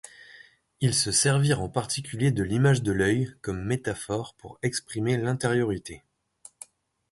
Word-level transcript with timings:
Ils 0.79 0.95
se 0.95 1.11
servirent 1.11 1.61
en 1.61 1.69
particulier 1.69 2.31
de 2.31 2.41
l’image 2.41 2.81
de 2.81 2.91
l’œil 2.91 3.31
comme 3.41 3.63
métaphore 3.63 4.33
pour 4.35 4.57
exprimer 4.63 5.15
l’intériorité. 5.15 6.01